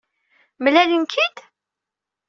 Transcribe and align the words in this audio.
Mlalen-k-id? 0.63 1.37